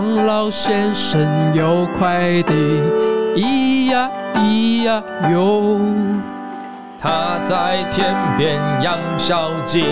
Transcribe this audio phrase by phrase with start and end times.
[0.00, 2.54] 王老先生有快递，
[3.36, 5.78] 咿呀咿呀哟。
[6.98, 9.82] 他在天边养小鸡，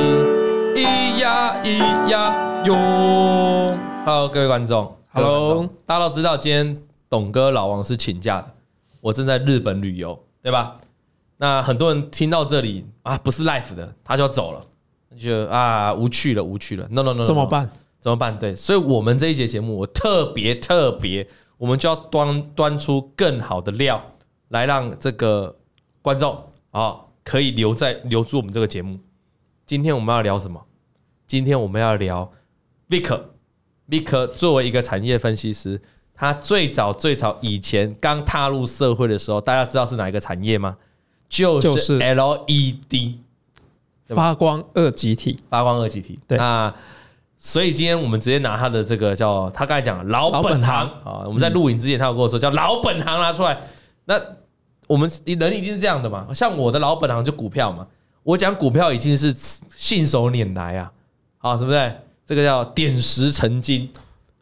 [0.75, 2.75] 咿呀咿呀哟。
[4.07, 6.79] Hello，各位观众，Hello，大家都知道今天
[7.11, 8.47] 董哥老王是请假的，
[9.03, 10.79] 我正在日本旅游，对吧？
[11.37, 14.61] 那很多人听到这里啊，不是 life 的，他就要走了，
[15.19, 16.87] 就啊无趣了，无趣了。
[16.89, 17.69] No no no，, no 怎么办？
[18.01, 18.39] 怎么办？
[18.39, 21.27] 对，所以我们这一节节目，我特别特别，
[21.57, 24.03] 我们就要端端出更好的料
[24.49, 25.57] 来让这个
[26.03, 26.45] 观众。
[26.71, 29.01] 啊，可以留在留住我们这个节目。
[29.67, 30.63] 今天我们要聊什么？
[31.27, 32.31] 今天我们要聊
[32.91, 35.81] Vick，Vick 作为一个产业分析师，
[36.15, 40.77] 他最早最早以前刚踏入社会的时候，大家知道是哪一个产业吗？
[41.29, 43.17] 就是 LED
[44.07, 45.41] 发光二极体。
[45.49, 46.19] 发光二极体。
[46.29, 46.37] 对。
[46.37, 46.73] 那
[47.41, 53.59] 所以今天我们直接拿他的这个叫他刚才讲老本行啊，我们在录影之前他有跟我说叫老本行拿出来。
[54.07, 54.21] 那
[54.89, 56.27] 我们人一定是这样的嘛？
[56.35, 57.87] 像我的老本行就股票嘛，
[58.25, 59.33] 我讲股票已经是
[59.77, 60.91] 信手拈来啊，
[61.39, 61.95] 好，对不对？
[62.27, 63.89] 这个叫点石成金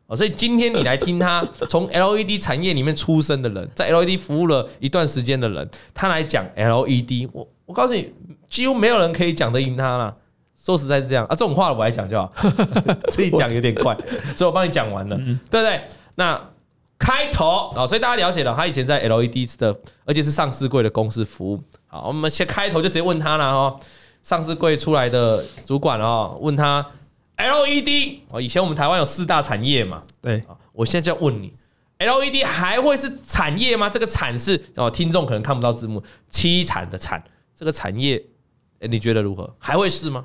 [0.07, 0.17] 哦。
[0.17, 8.13] 所以今天你来听他 从 LED 产业里面出生的人，在 LED 服务了一段时间的人，他来讲 LED，我我告诉你，
[8.49, 10.17] 几乎没有人可以讲得赢他了。
[10.67, 12.31] 说实在是这样啊，这种话我来讲就好，
[13.09, 13.97] 自己讲有点快，
[14.37, 15.81] 所以我帮你讲完了，对不对？
[16.17, 16.39] 那。
[16.99, 21.63] 开头啊，所以大家了解了，他以前在 LED 的，而且是上市柜的公司服务。
[21.87, 23.79] 好，我们先开头就直接问他了哦，
[24.23, 26.85] 上市柜出来的主管哦，问他
[27.37, 31.53] LED 哦，以前我们台湾有四大产业嘛，对，我现在就要问你
[31.99, 33.91] ，LED 还会是产业吗？
[33.91, 37.23] 这个产是哦，听众可能看不到字幕，凄惨的惨，
[37.55, 38.25] 这个产业，
[38.81, 39.55] 你觉得如何？
[39.59, 40.25] 还会是吗？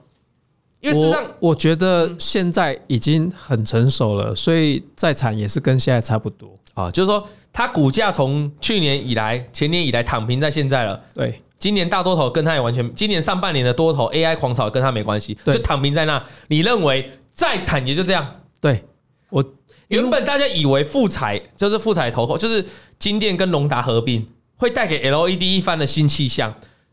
[0.82, 6.90] 因为实际上我，我觉得现在已经很成熟了，所以再惨也是跟现在差不多啊。
[6.90, 11.00] 就是说，它股价从去年以来、前年以来躺平在现在了。
[11.14, 16.22] 对，今年大多头跟它也完全，今年上半年的多头 AI 狂潮跟它没关系，就躺平在那。
[16.48, 18.42] 你认为再惨也就这样？
[18.60, 18.84] 对，
[19.30, 19.44] 我
[19.90, 22.66] 原本大家以为富彩就是富彩投后，就是
[22.98, 24.28] 金店跟隆达合并
[24.58, 26.52] 会带给 LED 一番的新气象。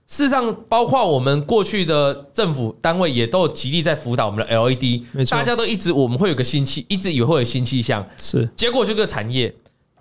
[0.08, 9.54] 事实上，包括我们过去的政府单位也都有极力在辅导我们的 LED，大家都一直我们会有个新气，一直以为会有新气象，是结果就这个产业。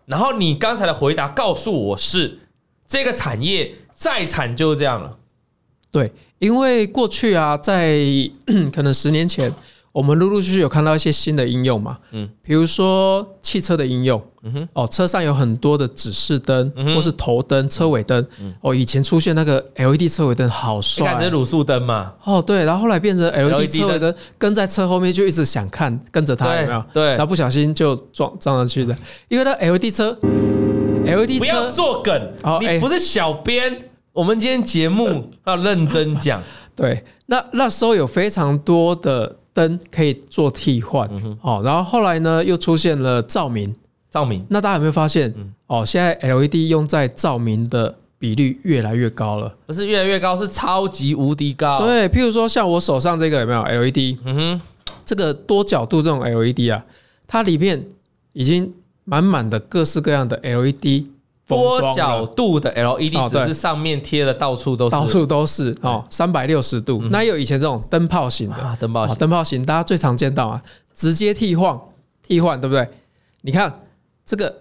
[0.05, 2.39] 然后你刚才的回答告诉我是
[2.87, 5.17] 这个产业再惨就是这样了。
[5.91, 7.99] 对，因为过去啊，在
[8.73, 9.53] 可能十年前。
[9.97, 18.23] 我们陆陆续续有看到一些新的应用嘛，嗯，比如说汽车的应用，嗯哼，哦，车上有很多的指示灯，或是头灯、车尾灯，
[18.61, 26.83] 哦，以前出现那个 LED 车尾灯好帅，一开始是卤素灯嘛，哦，对，然后后来变成 LED 车尾灯，跟在车后面就一直想看，跟着它有没有？
[26.93, 28.95] 对，然后不小心就撞撞上去的，
[29.29, 30.15] 因为那 LED 车
[31.07, 36.43] ，LED 车，不要做梗，你不是小编，我们今天节目 要认真讲，
[36.75, 39.37] 对，那那时候有非常多的。
[39.57, 41.09] 灯可以做替换，
[41.41, 43.75] 哦，然后后来呢，又出现了照明，
[44.11, 44.45] 照明。
[44.49, 45.33] 那大家有没有发现，
[45.65, 51.79] 哦，现在 LED 用在照明的比率越来越高了，不是越来越高，是超级无敌高。
[51.79, 54.19] 对，譬如说像我手上这个有没有 LED？
[54.25, 54.61] 嗯哼，
[55.03, 56.85] 这个多角度这种 LED 啊，
[57.25, 57.83] 它里面
[58.33, 58.71] 已经
[59.05, 61.05] 满满的各式各样的 LED。
[61.47, 67.01] 多角度的 LED 只是上面贴的到处都是，到处都是哦，三百六十度。
[67.09, 70.61] 那有以前这种灯泡型的，灯泡型，灯泡型，大家最常见到啊，
[70.93, 71.79] 直接替换，
[72.21, 72.87] 替换，对不对？
[73.41, 73.71] 你看
[74.25, 74.53] 这个，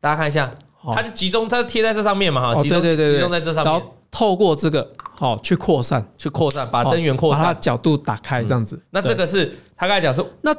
[0.00, 0.50] 大家看一下，
[0.94, 8.82] 它就集中，它贴在这上面嘛，哈，集中对对对，集中在这上面，然后透过这个，好去扩散，去扩散，把灯源扩散，把它角度打开，这样子。
[8.90, 9.46] 那这个是
[9.76, 10.54] 他刚才讲说，那。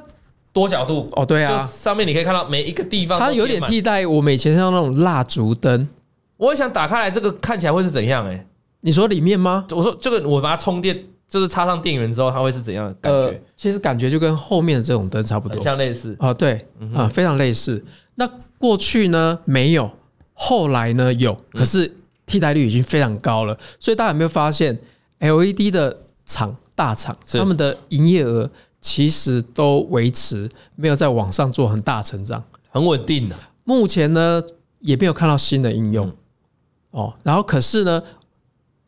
[0.53, 5.87] 多角度哦，对啊，上面你可以看到每一个地方，它有点替代我们以前像那种蜡烛灯。
[6.37, 8.27] 我也想打开来，这个看起来会是怎样？
[8.27, 8.45] 哎，
[8.81, 9.65] 你说里面吗？
[9.69, 13.41] 我说这个，我把它充电，就是插上电源之后，它会是怎样的感觉？
[13.55, 17.83] 其实感觉就跟后面的这种灯差不多，像类似啊，对啊，非常类似。
[18.15, 18.27] 那
[18.57, 19.89] 过去呢没有，
[20.33, 21.95] 后来呢有，可是
[22.25, 23.57] 替代率已经非常高了。
[23.79, 24.77] 所以大家有没有发现
[25.19, 25.95] ，LED 的
[26.25, 28.49] 厂大厂他们的营业额？
[28.81, 33.35] 其实都维持没有在网上做很大成长，很稳定的。
[33.63, 34.41] 目前呢
[34.79, 36.11] 也没有看到新的应用
[36.89, 37.13] 哦。
[37.23, 38.01] 然后可是呢，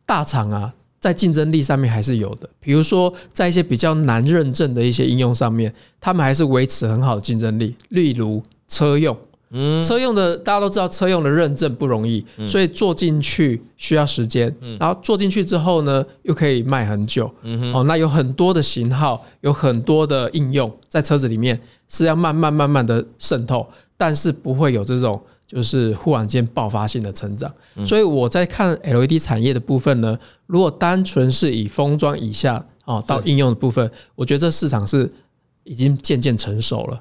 [0.04, 2.50] 大厂啊在竞争力上面还是有的。
[2.58, 7.74] 比如说在一些比较难认证的一些应用上面，他们还是维持很好的竞争力。
[7.90, 9.16] 例如车用
[9.56, 14.52] 嗯，车用的大家都知道，车用的认证不容易，所以做进去需要时间。
[14.80, 17.32] 然后做进去之后呢，又可以卖很久。
[17.42, 21.58] 嗯哦，那有很多的型号，有很多的应用在车子里面
[21.88, 23.64] 是要慢慢慢慢的渗透，
[23.96, 27.48] 但是不会有这种就是忽然间爆发性的成长。
[27.86, 35.08] 所以我在看 LED 产业的部分呢，如果单纯是以封装以下哦到应用的部分，我觉得这市场是
[35.62, 37.00] 已经渐渐成熟了。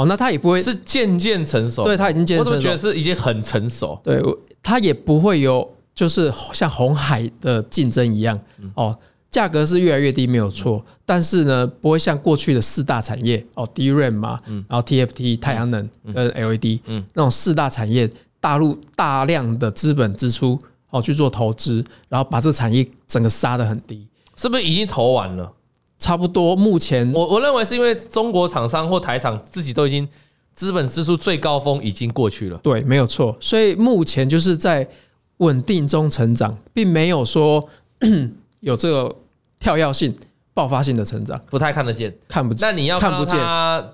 [0.00, 4.00] 哦，那他也不会是渐渐成熟，对，他已经渐渐成熟，我觉得是已经很成熟。
[4.02, 4.22] 对，
[4.62, 8.38] 他也不会有就是像红海的竞争一样。
[8.74, 8.96] 哦，
[9.28, 10.82] 价格是越来越低，没有错。
[11.04, 18.08] 但是呢，不会像过去的四大产业哦，DRAM 嘛，然后 TFT 太阳能跟 LED，嗯，那种四大产业，
[18.40, 20.58] 大陆大量的资本支出
[20.88, 24.06] 哦去做投资，然后把这产业整个杀得很低，
[24.36, 25.52] 是不是已经投完了？
[26.00, 30.08] 差不多，目前我我认为是因为中国厂商或台厂自己都已经
[30.54, 32.58] 资本支出最高峰已经过去了。
[32.62, 33.36] 对，没有错。
[33.38, 34.88] 所以目前就是在
[35.36, 37.68] 稳定中成长，并没有说
[38.60, 39.14] 有这个
[39.60, 40.12] 跳跃性、
[40.52, 42.68] 爆发性的成长，不太看得见，看不见。
[42.68, 43.38] 那你要看不见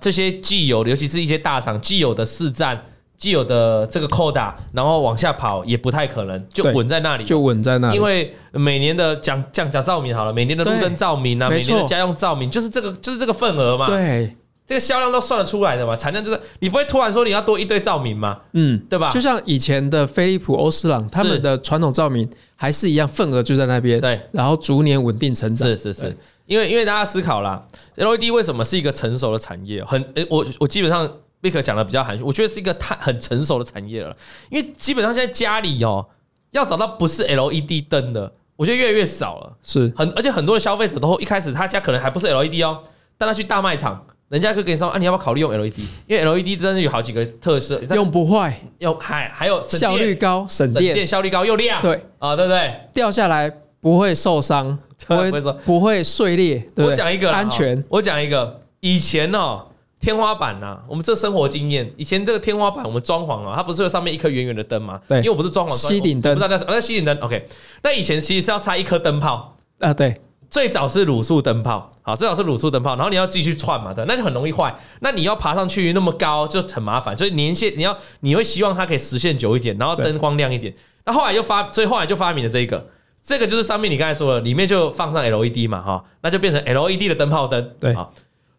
[0.00, 2.80] 这些既有的，尤其是一些大厂既有的市占。
[3.18, 7.96] 既有的这个扣打，然后往下跑也不太可能，就稳在那里，就稳在那里。
[7.96, 13.86] 因为每年的讲讲讲照明好了，每年的路灯照明啊，每年的家用照明，就是这个就是这个份额嘛。
[13.86, 14.36] 对，
[14.66, 19.08] 这个销量都算得出来的嘛，产量就是你不会突然说你要多一堆照明嘛，嗯，对吧？
[19.08, 23.98] 就像以前的飞利浦、欧司朗他们的传统照明还是一样，份额就在那边。
[23.98, 25.66] 对，然后逐年稳定成长。
[25.66, 29.82] 是是是，因为因为大家思考啦，LED 为什么是一个成熟的产业？
[29.84, 31.10] 很诶，我我基本上。
[31.42, 34.16] Vic 讲的比较含蓄，我觉得是一个太很成熟的产业了，
[34.50, 36.06] 因为基本上现在家里哦，
[36.50, 39.52] 要找到不是 LED 灯的，我觉得越来越少了。
[39.62, 42.82] 是很而且很多的消费者都一开始他家可能还不是 LED 哦，
[43.18, 45.78] 但他去大卖场，人家会跟你说啊，你要不要考虑用 LED？
[46.06, 52.80] 因为 LED 真的有好几个特色，用不坏，用还还有效率高，省电，效率高又亮，对啊，对不对？
[52.94, 55.30] 掉下来不会受伤， 不会
[55.64, 56.64] 不会碎裂。
[56.76, 59.66] 我讲一个安全，我讲一个以前哦。
[60.06, 65.00] 天花板呐、啊，我们这生活经验，以前这个天花板我们装潢啊，它不是有上面一颗圆圆的灯吗？
[65.08, 67.18] 对，因为我不是装潢，吸顶灯，不知道那是那吸顶灯。
[67.18, 67.44] OK，
[67.82, 74.72] 那以前其实是要插一颗灯泡啊，对，最早是卤素灯泡，好，最早是卤素灯泡，然后你要继续串嘛，对，那就很容易坏。
[75.00, 80.72] 那你要爬上去那么高就很麻烦，所以年限你要你会希望它可以实现久一点，然后灯光亮一点。
[81.04, 82.86] 那后来就发，所以后来就发明了这个，
[83.24, 88.08] 这个就是上面你刚才说的，里面就放上 LED 嘛，哈，那就变成 LED 的灯泡灯，对啊。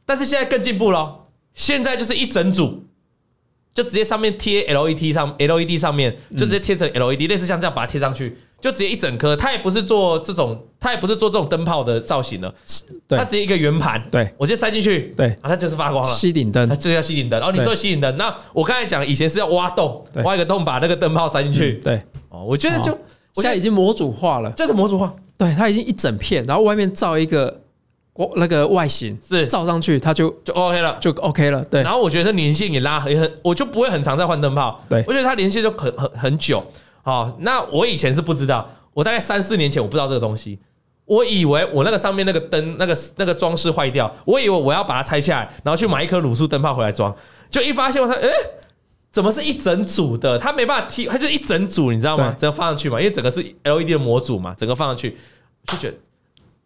[0.05, 1.19] 但是现在更进步喽。
[1.57, 2.83] 现在就是一整组，
[3.73, 9.35] 就直接上面贴 LED 上 LED 上面就直接贴成 LED，类似像这样把它贴上去，就直接一整颗。
[9.35, 12.53] 它也不是做这种，它也不是做这种灯泡的造型了，
[13.09, 13.99] 它直接一个圆盘。
[14.11, 16.15] 对，我直接塞进去，对，啊，它就是发光了。
[16.15, 17.39] 吸顶灯，它就是要吸顶灯。
[17.39, 21.73] 然后你说吸顶灯，那我刚才讲以前是要挖洞，挖一个洞把那个灯泡塞进去。
[21.83, 21.99] 对，
[22.29, 22.91] 哦，我觉得就
[23.33, 27.61] 现在已经模组化了，这个模组化，对，它已经一整片，然后外面造一个。
[28.17, 31.63] 我那个外形是照上去，它就就 OK 了，就 OK 了。
[31.65, 34.83] 对，然后我觉得它年限也拉很很，我就不会很常在换灯泡。
[34.89, 36.65] 对，我觉得它年限就很很很久。
[37.03, 40.57] 好，那我以前是不知道，我大概三四年前我不知道这个东西，
[41.05, 47.15] 我以为我那个上面那个灯那个那个装饰坏掉，我以为我要把它拆下来，然后去买一颗卤素灯泡回来装，
[47.51, 48.27] 就一发现我说，哎，
[49.11, 50.39] 怎么是一整组的？
[50.39, 52.35] 它没办法贴，它就是一整组，你知道吗？
[52.37, 55.15] 只要放上去嘛，因为整个是 LED 的模组嘛，整个放上去
[55.67, 55.97] 就觉得。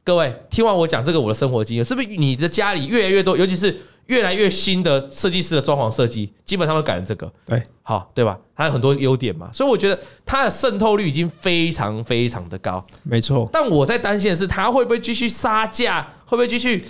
[0.04, 3.76] 各位，听完我讲这个我的生活经验，是不是你的家里越来越多，尤其是
[4.08, 7.32] 越来越新的设计师的装潢设计，基本上都改成这个？
[7.48, 8.38] 对，好，对吧？
[8.56, 12.84] 它有很多优点嘛，所以我觉得它的渗透率已经非常非常的高。
[13.04, 16.14] 没错，但我在担心的是，它会不会继续杀价？
[16.26, 16.84] 会不会继续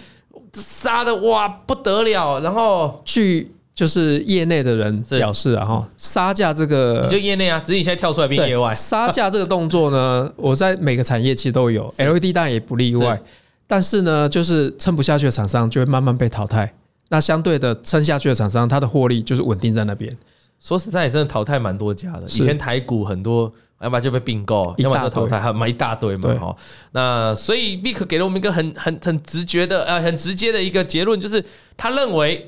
[0.53, 2.39] 杀的哇不得了？
[2.39, 3.51] 然后去。
[3.74, 8.75] 就是业内的人表示啊，哈，杀价这个，你就业内啊，只是你现在跳出来变业外。
[8.75, 13.20] 杀价这个动作呢， 我在每个产业其实都有，LED 当然也不例外。
[13.66, 16.72] 但是呢，就是撑不下去的厂商就会慢慢被淘汰。
[17.08, 20.16] 那相对的，撑下去的厂商，它的获利就是稳定在那边。
[20.60, 22.24] 说实在，也真的淘汰蛮多家的。
[22.24, 23.51] 以前台股很多，
[23.82, 26.34] 要么就被并购，要么就淘汰，还买一大堆嘛。
[26.36, 26.56] 哈，
[26.92, 31.42] 那所以 Vic 给了我们一个很很很直觉的呃很直接的一个结论，就是
[31.78, 32.46] 他认为。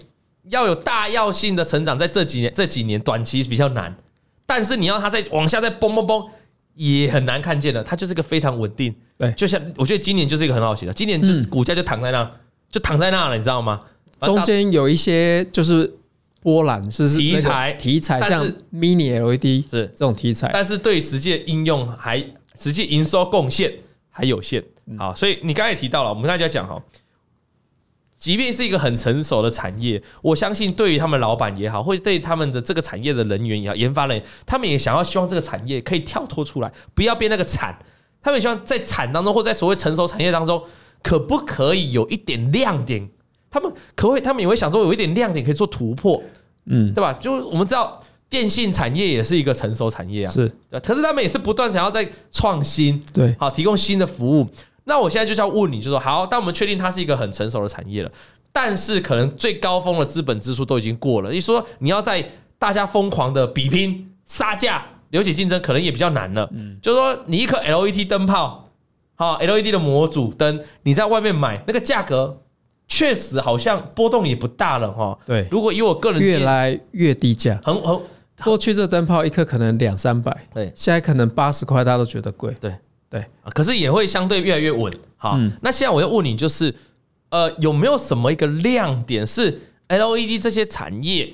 [0.49, 3.95] 要有大药性的成长，在这几年这几年短期比较难，
[4.45, 6.25] 但是你要它再往下再蹦蹦蹦，
[6.75, 7.81] 也很难看见的。
[7.81, 12.29] 它就是个非常稳定，对，就像我觉得今年就是一个很好写的，今年就是股价就躺在那，
[12.69, 13.81] 就躺在那了，你知道吗？
[14.19, 15.93] 中间有一些就是
[16.41, 22.23] 波澜，是题材题材，像 Mini LED 是这种题材，但是对实际的应用还
[22.59, 23.73] 实际营收贡献
[24.09, 24.63] 还有限。
[24.97, 26.81] 好，所以你刚才也提到了，我们刚才就要讲哈。
[28.23, 37.77] 即便是一个很成熟的产业，我相信对于他们老板也好，或者对他们的这个产业的人员也好，研发人员，他们也想要希望这个产业可以跳脱出来，不要变那个惨。
[38.21, 40.63] 他们也希望在惨当中，或在所谓成熟产业当中，
[41.01, 43.09] 可不可以有一点亮点？
[43.51, 44.21] 他们可会？
[44.21, 46.23] 他们也会想说，有一点亮点可以做突破，
[46.67, 47.11] 嗯，对吧？
[47.19, 50.79] 就我们知道，电信产业也是一个成熟产业啊，是对。
[50.79, 54.47] 可是他们也是不断想要在创新，对，好提供新的服务。
[54.85, 58.11] 那我现在就是要问你，就说好，当我们确定它是一个很成熟的产业了，
[58.51, 61.31] 但是可能最高峰的资本支出都已经过了。
[61.31, 66.49] 你说你要在大家疯狂的比拼杀价、流血竞争，可能也比较难了。
[66.53, 68.69] 嗯，就是说你一颗 LED 灯泡，
[69.15, 72.41] 好 LED 的模组灯，你在外面买那个价格，
[72.87, 75.17] 确实好像波动也不大了哈。
[75.25, 77.99] 对，如果以我个人越来越低价，很很
[78.43, 82.75] 过去这灯泡一颗可能两三百，对，现在可能八十块，大家都觉得贵，对。
[83.13, 84.91] 对，可是也会相对越来越稳。
[85.17, 86.73] 好，那现在我要问你，就是
[87.29, 91.31] 呃，有没有什么一个亮点是 LED 这些产业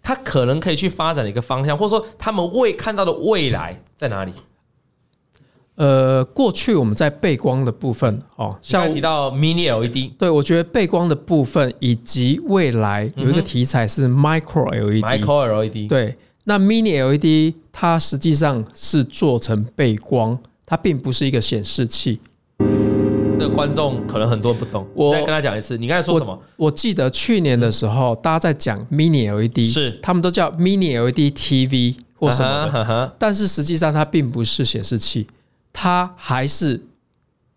[0.00, 4.32] 它可能可以去发展的一个方向，或者说他们未看到的未来在哪里？
[5.74, 20.38] 呃，过去我们在背光的部分，哦，像提到 Mini LED，对，我觉得背光的部分以及未来有一个题材是 Micro LED，Micro LED，对，那 Mini LED 它实际上是做成背光。
[20.66, 22.20] 它并不是一个显示器，
[23.38, 24.84] 这个观众可能很多人不懂。
[24.94, 26.32] 我再跟他讲一次，你刚才说什么？
[26.56, 35.28] 我，我记得去年的时候，大家在讲 Mini LED，是他们都叫 Mini LED TV 或什么的，但是实际上它并不是显示器，
[35.72, 36.82] 它还是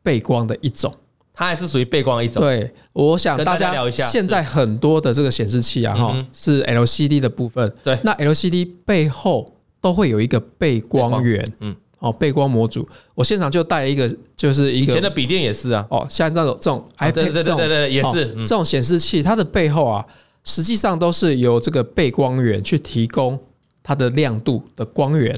[0.03, 0.93] 背光的一种，
[1.33, 2.43] 它还是属于背光一种。
[2.43, 7.73] 对，我想大家聊一下，现在很多的这个显示器啊，哈，是 LCD 的部分。
[7.81, 11.75] 对，那 LCD 背后都会有一个背光源，嗯。
[11.99, 15.85] 哦，背光模组，我现场就带一个，就是一个以前的笔电也是啊。
[15.89, 20.05] 哦，像这种这种 iPad 对对对对对，也是这种显示器，它的背后啊，
[20.45, 23.37] 实际上都是由这个背光源去提供
[23.83, 25.37] 它的亮度的光源。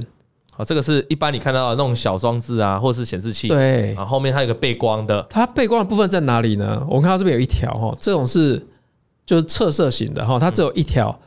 [0.51, 3.47] 好，这个是一般你看到的那种小装置啊，或者是显示器。
[3.47, 5.25] 对，啊，后面它有个背光的。
[5.29, 6.85] 它背光的部分在哪里呢？
[6.87, 8.63] 我们看到这边有一条哈，这种是
[9.25, 11.19] 就是侧色型的哈，它只有一条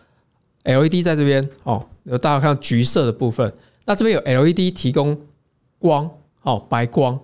[0.63, 3.53] LED 在这边哦，有大家看到橘色的部分。
[3.85, 5.19] 那这边有 LED 提供
[5.79, 6.11] 光
[6.43, 7.19] 哦，白光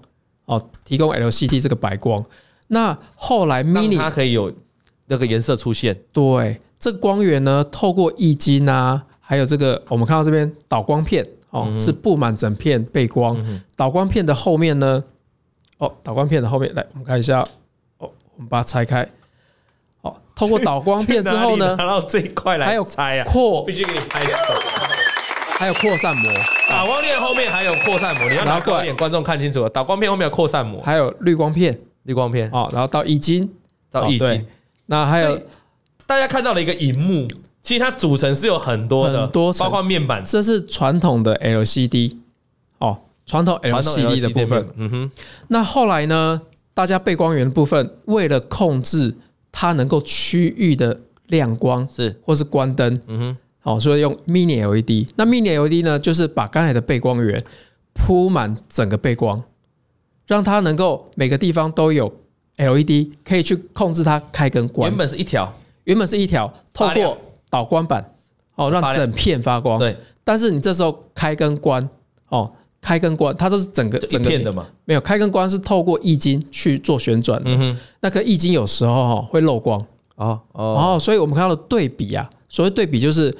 [0.45, 2.23] 哦，提供 LCD 这个白光。
[2.69, 4.53] 那后来 Mini 它可以有
[5.07, 5.99] 那个颜色出现。
[6.13, 13.37] 对，这个光源呢，透过液晶啊，还有这个我们看到这边导光片哦，是布满整片背光。
[13.77, 15.03] 导光片的后面呢，
[15.79, 17.41] 哦，导光片的后面来，我们看一下
[17.99, 19.09] 哦，我们把它拆开。
[20.03, 25.00] 哦，透过导光片之后呢， 拿到这一块来，还有拆啊，扩，必须给你拍手。
[25.61, 26.33] 还有扩散膜，
[26.71, 28.83] 打光片后面还有扩散膜，你要拿过来。
[28.83, 29.69] 点，观众看清楚了。
[29.69, 32.49] 导光片后面有扩散膜，还有滤光片，滤光片。
[32.51, 33.47] 哦，然后到液晶，
[33.91, 34.47] 到液晶，
[34.87, 35.39] 那还有
[36.07, 37.29] 大家看到了一个荧幕，
[37.63, 42.17] 其实它组成是有很多的，多包括面板，这是传统的 LCD
[42.79, 44.67] 哦，传统 LCD 的部分。
[44.77, 45.11] 嗯哼，
[45.49, 46.41] 那后来呢，
[46.73, 49.15] 大家背光源的部分，为了控制
[49.53, 52.19] 它能够区域的亮光是。
[52.25, 53.37] 或是关灯，嗯哼。
[53.63, 55.13] 好，所以用 Mini LED。
[55.17, 57.39] 那 Mini LED 呢，就是把刚才的背光源
[57.93, 59.43] 铺满整个背光，
[60.27, 62.11] 让它能够每个地方都有
[62.57, 64.91] LED，可以去控制它开跟关。
[64.91, 65.53] 原本是一条，
[65.85, 67.19] 原本是一条，透过
[67.51, 68.03] 导光板
[68.55, 69.79] 哦，让整片发光。
[69.79, 69.95] 对。
[70.25, 71.87] 但是你这时候开跟关
[72.31, 72.51] 哦，
[72.81, 74.67] 开跟关，它都是整个整片的嘛？
[74.87, 77.51] 没有，开跟关是透过液晶去做旋转的。
[77.51, 77.79] 嗯哼。
[78.01, 79.85] 那个液晶有时候哈会漏光。
[80.17, 80.97] 哦哦。
[80.99, 83.37] 所以我们看到的对比啊，所谓对比就是。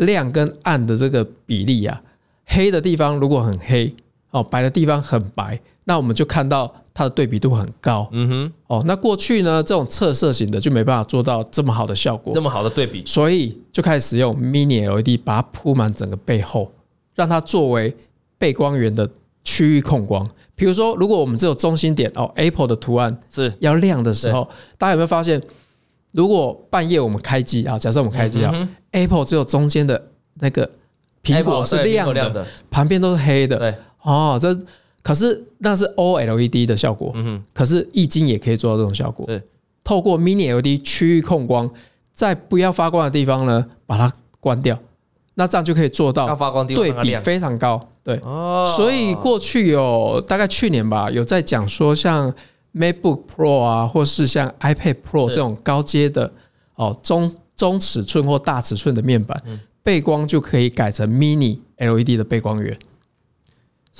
[0.00, 2.02] 亮跟暗的这个比例啊，
[2.46, 3.94] 黑的地方如果很黑
[4.30, 8.08] 哦，白的地方很白，那我们就看到它的对比度很高。
[8.12, 16.72] 嗯哼，哦，那过去呢，这种侧色型的就没办法做到这么好的效果，这么好的对比，所以就开始使用 Mini LED 把它铺满整个背后，
[17.14, 17.94] 让它作为
[18.38, 19.08] 背光源的
[19.44, 20.28] 区域控光。
[20.54, 25.42] 比如说，如果我们只有中心点哦，Apple 的图案是要亮的时候，大家有没有发现？
[26.12, 30.02] 如果半夜我们开机啊，假设我们开机啊，Apple 只有中间的
[30.40, 30.68] 那个
[31.22, 33.56] 苹果是亮的，旁边都是黑的。
[33.56, 34.52] 对，哦，这
[35.02, 37.12] 可是那是 OLED 的效果。
[37.14, 39.24] 嗯哼，可是液晶也可以做到这种效果。
[39.26, 39.40] 对，
[39.84, 41.70] 透过 Mini LED 区域控光，
[42.12, 44.76] 在不要发光的地方呢，把它关掉，
[45.34, 46.36] 那这样就可以做到
[46.66, 47.88] 对比非常高。
[48.02, 52.34] 对，哦，所以过去有大概去年吧，有在讲说像。
[52.74, 56.32] MacBook Pro 啊，或是像 iPad Pro 这种高阶的
[56.74, 59.42] 哦中中尺寸或大尺寸的面板，
[59.82, 62.76] 背光就可以改成 Mini LED 的背光源。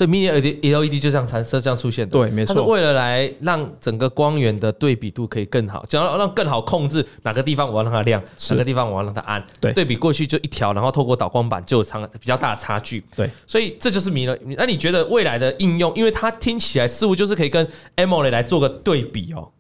[0.01, 0.31] 所以 Mini
[0.63, 9.45] LED 就这样产生这样出现的，对，没错，它是为了来让整个光源的对比度可以更好，想要让更好控制哪个地方我要让它亮，哪个地方我要让它暗。
[9.61, 13.05] 对，对比过去就一条，然后透过导光板就有长比较大的差距。
[13.15, 14.35] 对，所以这就是 Mini。
[14.57, 19.51] 那你觉得未来的应用，因为它听起来似乎就是可以跟 AMOLED 来做个对比哦。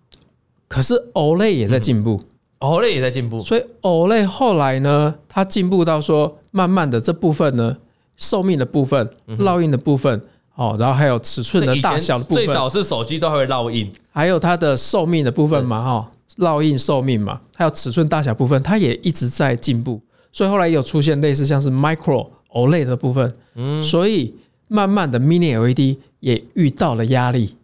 [0.68, 2.18] 可是 OLED 也在进步，
[2.60, 7.76] 嗯，OLED 也在进步，所以 OLED 后来呢，它进步到说，慢慢的这部分呢，
[8.20, 10.22] 寿命的部分、烙印的部分。
[10.56, 24.34] 哦，然后还有尺寸的大小的部分，最早是手机都还会烙印，还有它的寿命的部分嘛，哈，烙印寿命嘛，还有尺寸大小部分，它也一直在进步，所以后来有出现类似像是 Micro OLED 的部分，嗯，所以
[24.68, 27.56] 慢慢的 Mini LED 也遇到了压力，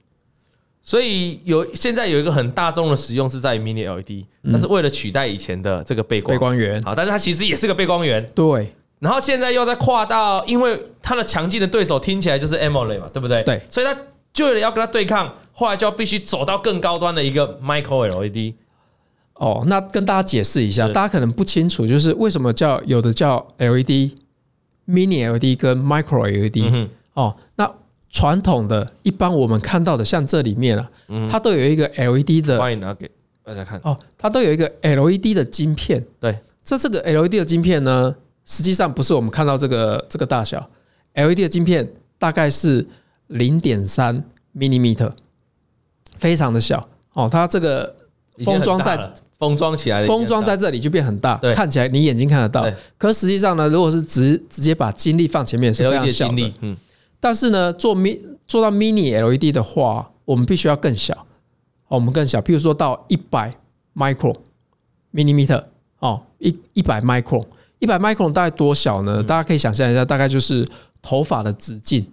[0.83, 8.73] 所以有现在有一个很大众的使用是在 Mini LED，那是为了取代以前的这个背光背光源，啊，但是它其实也是个背光源，对。
[9.07, 13.41] 然后现在又在跨到，因为它的强劲的对手听起来就是 AMOLED 嘛，对不对？
[13.45, 13.97] 对，所以他
[14.33, 18.55] 就为了要跟它对抗，后来就要必须走到更高端的一个 Micro LED。
[19.35, 24.11] 哦，那跟大家解释一下，大家可能不清楚，就是为什么叫有的叫 LED、
[24.89, 26.89] Mini LED 跟 Micro LED。
[27.15, 27.73] 哦，那
[28.11, 30.91] 传统的一般我们看到的，像这里面啊，
[31.31, 33.09] 它都有一个 LED 的，欢迎拿给
[33.45, 33.81] 大家看。
[33.85, 36.05] 哦，它都有一个 LED 的晶片。
[36.19, 38.17] 对，这这个 LED 的晶片呢？
[38.47, 40.71] 实际上不是我们看到这个这个大小
[41.15, 41.87] ，LED 的晶片
[42.17, 42.87] 大概是
[43.27, 44.25] 零点三
[44.57, 45.13] millimeter，
[46.17, 47.29] 非常的小哦。
[47.31, 47.95] 它这个
[48.45, 52.65] 封装在封装起来，封装在这里就变很大，看起来你眼睛看得到。
[52.97, 56.77] 可实际上呢，如果是直直接把精力放前面是非常小的，嗯。
[57.19, 61.27] 但是呢，做 mi 做到 mini LED 的话，我们必须要更小，
[61.89, 63.53] 我们更小，譬如说到一百
[63.97, 64.37] micro
[65.13, 65.65] millimeter
[65.99, 67.45] 哦，一一百 micro。
[67.79, 69.23] 一百 micron 大概多小呢？
[69.23, 70.67] 大家可以想象一下，大概就是
[71.03, 72.07] 头发的直径。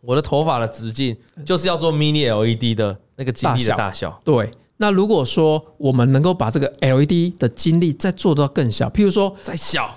[0.00, 4.20] 我的头发的直径就是要做 mini LED 的那个晶粒的大小。
[4.24, 9.94] 对，那如果说我们能够把这个 LED 的晶粒再做到更小，譬如说再小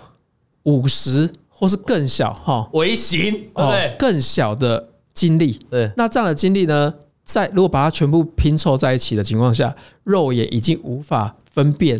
[0.63, 3.95] 五十或是更小哈，微型对不对？
[3.97, 5.59] 更小的晶粒。
[5.71, 11.99] 对，那这样的晶粒呢，在如果把它全部拼凑在一起的情况下，肉眼已经无法分辨。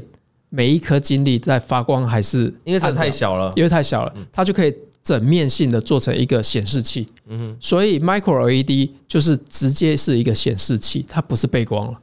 [0.49, 7.07] 每一颗晶粒在发光还是因为它太小了，因为太小了，它就可以整面性的做成一个显示器。
[7.27, 11.99] 嗯，所以 Micro LED 就是直接是一个显示器，它不是背光了。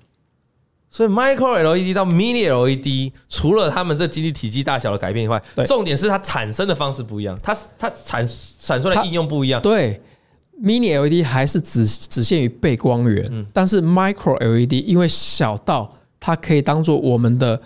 [0.91, 8.29] 所以 Micro LED 到 Mini LED，除了它们这晶粒体积大小的改变以外，重点是它产生的方式不一样，它它产
[8.61, 9.63] 产出来的应用不一样。
[9.63, 9.99] 对
[10.63, 17.63] ，Mini LED 还是只只限于背光源，但是 Micro LED 因为小到它可以当做我们的。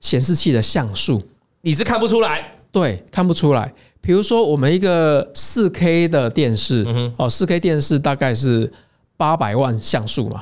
[0.00, 1.22] 显示器的像素，
[1.62, 3.72] 你是看不出来，对，看不出来。
[4.00, 8.72] 比如说，我们一个四 K 的电视，哦，四 K 电视大概是
[9.16, 10.40] 八百万像素嘛。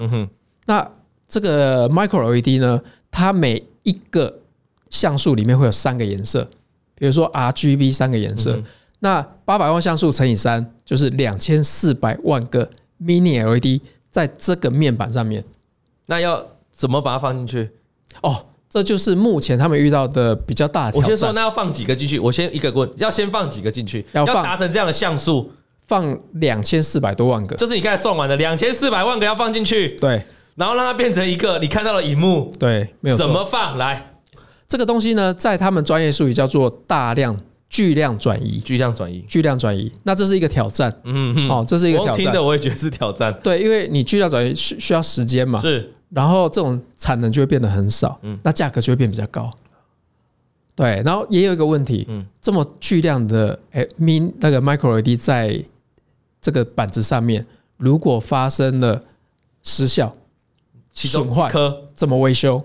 [0.67, 0.87] 那
[1.27, 4.40] 这个 Micro LED 呢，它每一个
[4.90, 6.47] 像素里面会有三个颜色，
[6.95, 8.62] 比如说 RGB 三个颜色。
[8.99, 12.69] 那八百万像素乘以三，就是两千四百万个
[13.01, 15.43] Mini LED 在这个面板上面。
[16.07, 17.71] 那要怎么把它放进去？
[18.21, 18.47] 哦。
[18.75, 20.99] 这就是目前他们遇到的比较大的。
[20.99, 22.19] 我先说，那要放几个进去？
[22.19, 24.05] 我先一个问，要先放几个进去？
[24.11, 25.49] 要达成这样的像素，
[25.87, 27.55] 放两千四百多万个。
[27.55, 29.87] 就是你刚才算完的两千四百万个要放进去。
[29.99, 30.21] 对，
[30.57, 32.51] 然后让它变成一个你看到的荧幕。
[32.59, 33.17] 对，没有。
[33.17, 33.79] 怎么放？
[33.79, 34.17] 来，
[34.67, 37.37] 这个东西呢，在他们专业术语叫做大量
[37.75, 38.61] 巨量转移。
[38.61, 39.91] 巨量转移，巨量转移。
[40.05, 40.97] 那这是一个挑战。
[41.03, 42.17] 嗯，哦，这是一个挑战。
[42.17, 43.37] 听的我也觉得是挑战。
[43.43, 45.61] 对，因为你巨量转移需需要时间嘛。
[45.61, 45.93] 是。
[46.11, 49.51] 然后这种产能就会变得很少，嗯，那价格就会变比较高。
[50.77, 55.61] 对，然后也有一个问题，嗯，这么巨量的哎，min 那个 micro LED 在
[56.41, 57.45] 这个板子上面，
[57.77, 59.03] 如果发生了
[59.65, 60.15] 失效、
[60.93, 61.51] 损坏，
[61.93, 62.63] 怎么维修？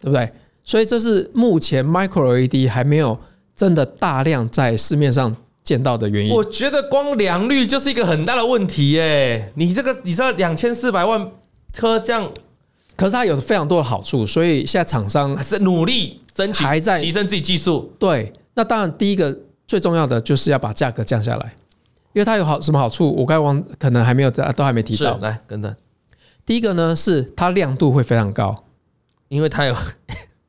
[0.00, 0.32] 对不对？
[0.62, 3.18] 所以这是目前 micro LED 还没有
[3.60, 6.32] 真的大量在市面上见到的原因。
[6.32, 9.52] 我觉得光良率就是一个很大的问题耶。
[9.56, 11.30] 你这个你知道两千四百万。
[11.72, 12.28] 车这样，
[12.96, 17.94] 可是它有非常多的好处，所以现在厂商还是努力争取，还在提升自己技术。
[17.96, 21.54] 对，那当然第一个最重要的就是要把价格降下来，
[22.12, 23.14] 因为它有好什么好处？
[23.14, 25.16] 我刚才忘，可能还没有，都还没提到。
[25.18, 25.72] 来，等等。
[26.44, 28.64] 第一个呢是它亮度会非常高，
[29.28, 29.76] 因为它有，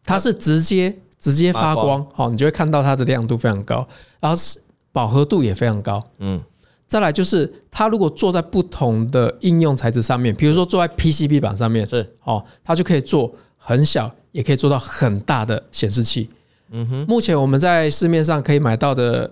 [0.04, 3.88] 它是直接直接发光，好，你就会看到它的亮度非常高，
[4.20, 4.60] 然后是
[4.92, 6.04] 饱和度也非常高。
[6.18, 6.42] 嗯。
[6.88, 16.28] 再来就是，它如果做在不同的应用材质上面，比如说做在 PCB 板上面，是哦，它就可以做很小，也可以做到很大的显示器。
[16.72, 19.32] 嗯哼，目前我们在市面上可以买到的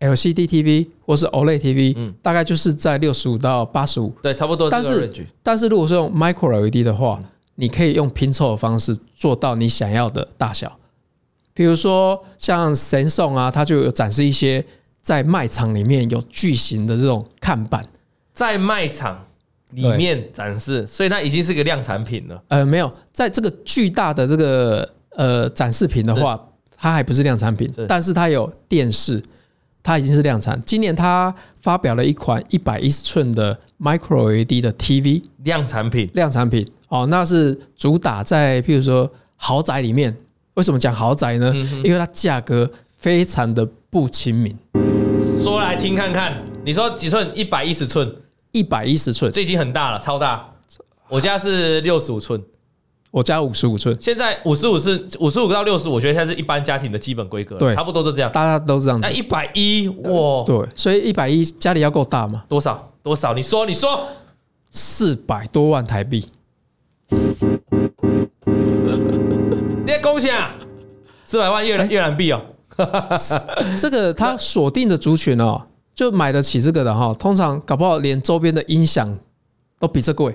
[0.00, 4.68] LCD TV 或是 OLED TV，嗯，大概就是在六十五到八十五，对，差不多。
[4.68, 5.08] 但是
[5.44, 10.76] 但是如果是用 Micro LED 的话，嗯，你可以用拼凑的方式做到你想要的大小。
[11.56, 14.62] 比如说像 Samsung 啊，它就有展示一些
[15.00, 17.82] 在卖场里面有巨型的这种看板，
[18.34, 19.24] 在卖场
[19.70, 22.42] 里面展示，所以它已经是个量产品了。
[22.48, 26.38] 呃，没有，在这个巨大的这个呃展示品的话，
[26.76, 29.22] 它还不是量产品，但是它有电视。
[29.82, 30.60] 它已经是量产。
[30.66, 40.14] 今年它发表了一款一百一十寸的 Micro LED 的 TV 量产品，量产品哦，那是主打在譬如说豪宅里面。
[40.56, 41.54] 为什么讲豪宅呢？
[41.84, 44.56] 因为它价格非常的不亲民。
[45.42, 47.30] 说来听看看，你说几寸？
[47.34, 48.10] 一百一十寸，
[48.52, 50.54] 一百一十寸，这已经很大了，超大。
[51.08, 52.42] 我家是六十五寸。
[53.10, 59.08] 我家五十五寸，现在五十五是五十五到六十，我觉得现在是一般家庭的基本规格，对，差不多都这样，大家都这样子。
[59.08, 62.44] 那一百一，哇，对，所以一百一家里要够大嘛？
[62.48, 62.92] 多少？
[63.02, 63.32] 多少？
[63.32, 64.06] 你说，你说，
[64.70, 66.26] 四百多万台币。
[69.86, 70.52] 你在恭喜啊！
[71.22, 72.42] 四百万越南越南币哦。
[73.78, 79.16] 这个他锁定的族群哦，就买得起这个的哈，通常搞不好连周边的音响
[79.78, 80.34] 都比这贵。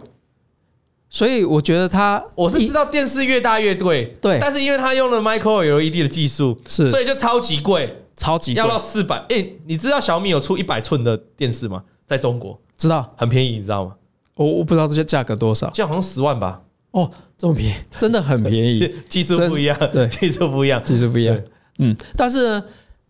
[1.09, 9.17] 所以我觉得它，我是知道电视越大越贵，对，但是因为它用了 Micro LED 的技术，是，所以就超级贵，超级贵，要到四百。
[9.27, 11.83] 哎，你知道小米有出一百寸的电视吗？
[12.07, 13.95] 在中国，知道，很便宜，你知道吗？
[14.35, 16.61] 我我不知道这些价格多少，就好像十万吧。
[16.91, 17.09] 哦，
[17.41, 21.36] 这么便宜，真的很便宜， 技术不一样，对，技术不一样，技术不一样。
[21.80, 22.63] 嗯，但是呢，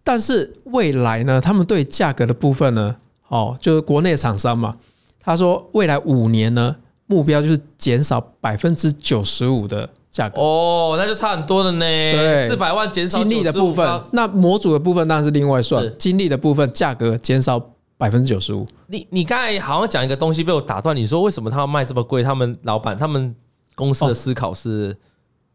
[0.06, 2.96] 但是未来呢，他们对价格的部分呢，
[3.28, 4.78] 哦，就是国内厂商嘛，
[5.20, 6.78] 他说未来五年呢。
[7.08, 11.80] 目标就是减少百分之九十五的价格哦，那就差很多了呢。
[11.82, 15.94] 对，四百万减少精力的部分，那模组的部分当然是另外算。
[15.98, 17.62] 精力的部分价格减少
[17.98, 18.66] 百分之九十五。
[18.88, 22.24] 你你刚才好像讲一个东西被我打断，你说为什么他要卖这么贵？
[22.24, 23.36] 他们老板他们
[23.82, 24.96] 公司的思考是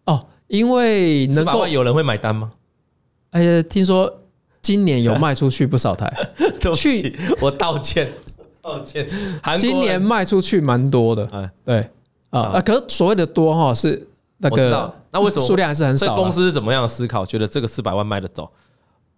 [0.06, 2.50] 哦，因为能够有人会买单吗？
[3.30, 4.12] 哎呀，听说
[4.60, 6.12] 今年有卖出去不少台。
[6.60, 8.10] 对不起，我道歉。
[8.60, 9.06] 道歉，
[9.56, 11.88] 今年卖出去蛮多的，哎，对
[12.30, 14.04] 啊啊，可是所谓的多哈是
[14.38, 16.16] 那个，那为什么数量还是很少？
[16.16, 17.24] 公司是怎么样思考？
[17.24, 18.50] 觉得这个四百万卖得走？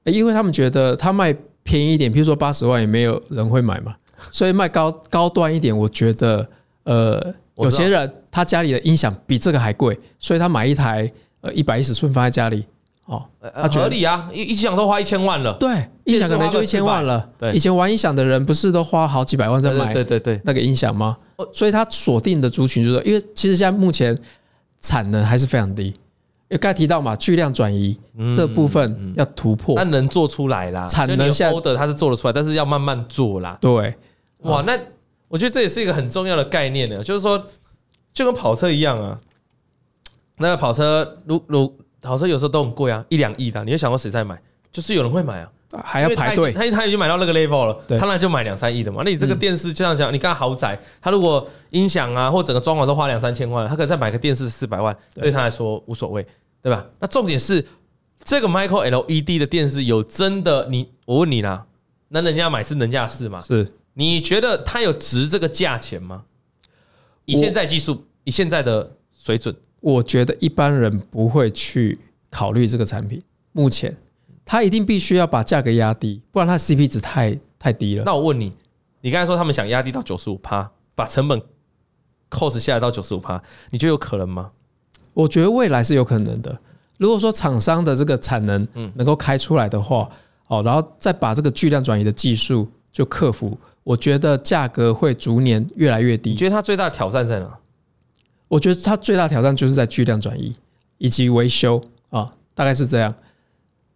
[0.04, 3.96] 因为他们觉得他卖便宜一点，譬如说八十万也没有人会买嘛，
[4.30, 6.46] 所以卖高高端一点，我觉得
[6.84, 12.64] 呃，有些人他家里的音响比这个还贵，所以他买一台呃一百一十寸放在家里。
[13.06, 17.26] 哦，啊，合理啊，一音响都花一千万了，对，音响可能就一千万了。
[17.38, 21.16] 对，以前玩音响的人不是都花好几百万在买，对对对，那个音响吗？
[21.54, 24.14] 所以他锁定的族群就是，因为其实现在目前
[24.82, 25.94] 产能还是非常低，因
[26.50, 27.98] 为刚才提到嘛，巨量转移
[28.36, 33.56] 这部分要突破，那能做出来啦，产能现在它是做得出来，但是要慢慢做啦。
[33.58, 33.94] 对，
[34.40, 34.78] 哇，那
[35.28, 37.46] 我觉得这也是一个很重要的概念呢，就是说，
[38.12, 39.20] 就跟跑车一样啊，
[40.38, 41.78] 那个跑车如如。
[42.00, 44.40] 跑车有时候都很贵啊，一两亿的，你会想过谁在买？
[44.70, 45.50] 就是有人会买啊，
[45.82, 46.52] 还要排队。
[46.52, 49.02] 他他已经买到那个 level 了，他那就买两三亿的嘛。
[49.04, 56.24] 那你这个电视就像讲，你看豪宅，他如果音响啊或整个装潢都花两三千万，他可能再买个电视四百万，对他来说无所谓，
[56.62, 56.86] 对吧？
[57.00, 57.66] 那重点是
[58.22, 61.66] 这个 Micro LED 的电视有真的你，我问你啦，
[62.10, 63.40] 那人家买是人家的事嘛？
[63.40, 66.22] 是你觉得它有值这个价钱吗？
[67.24, 69.52] 以现在技术，以现在的水准。
[69.80, 71.98] 我觉得一般人不会去
[72.30, 73.20] 考虑这个产品。
[73.50, 73.96] 目前，
[74.44, 78.04] 它一定必须要把价格压低，不然它 CP 值太太低了。
[78.06, 78.52] 那我问你，
[79.00, 81.42] 你刚才说他们想压低到九十五趴，把成本
[82.30, 84.52] cost 下来到九十五趴，你觉得有可能吗？
[85.12, 86.56] 我觉得未来是有可能的。
[86.98, 90.08] 如果说厂商的这个产能能够开出来的话，
[90.46, 96.28] 哦，然后再把这个巨量转移的技术就克服，我觉得价格会逐年越来越低。
[96.28, 97.58] 你觉得它最大的挑战在哪？
[98.46, 100.54] 我觉得它最大挑战就是在巨量转移
[100.98, 103.14] 以及维修啊，大概是这样。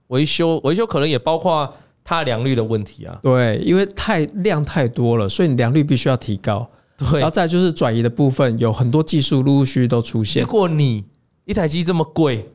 [0.07, 1.71] 维修维修可能也包括
[2.03, 3.19] 它良率的问题啊。
[3.23, 6.67] 对，因为太量太多了，所以你良率必须要提高。
[6.97, 10.43] 对，然后再就是转移的部分，有很多技术陆陆续续都出现。
[10.43, 11.05] 如果你
[11.45, 12.49] 一台机这么贵，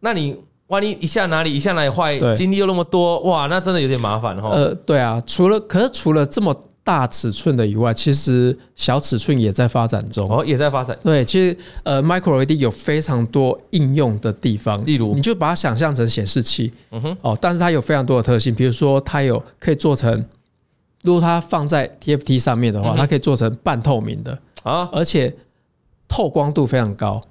[0.00, 4.50] 那你万一一下哪里一下哪里坏，精力又那么多，哇，那真的有点麻烦哈。
[4.50, 6.54] 呃，对啊，除了可是除了这么。
[6.86, 10.94] 大尺寸的以外，其实小尺寸也在发展中哦，也在发展。
[11.02, 20.22] 对，其实呃，Micro LED 有非常多应用的地方，例如，你就把它想象成显示器，嗯哼，哦，但是它有非常多的特性，比如说它有可以做成，
[21.04, 25.34] 如果它放在 TFT 上面的话，它可以做成半透明的啊，而且
[26.06, 27.22] 透光度非常高。